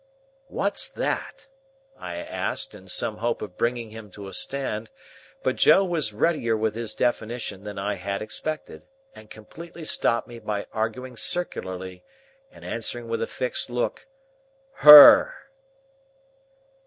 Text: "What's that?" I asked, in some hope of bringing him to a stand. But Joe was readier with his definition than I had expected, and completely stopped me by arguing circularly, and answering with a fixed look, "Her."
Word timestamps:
"What's 0.47 0.89
that?" 0.89 1.47
I 1.95 2.15
asked, 2.17 2.73
in 2.73 2.87
some 2.87 3.17
hope 3.17 3.43
of 3.43 3.55
bringing 3.55 3.91
him 3.91 4.09
to 4.17 4.27
a 4.27 4.33
stand. 4.33 4.89
But 5.43 5.57
Joe 5.57 5.83
was 5.85 6.11
readier 6.11 6.57
with 6.57 6.73
his 6.73 6.95
definition 6.95 7.63
than 7.65 7.77
I 7.77 7.93
had 7.97 8.19
expected, 8.19 8.81
and 9.13 9.29
completely 9.29 9.85
stopped 9.85 10.27
me 10.27 10.39
by 10.39 10.65
arguing 10.73 11.17
circularly, 11.17 12.03
and 12.49 12.65
answering 12.65 13.09
with 13.09 13.21
a 13.21 13.27
fixed 13.27 13.69
look, 13.69 14.07
"Her." 14.77 15.35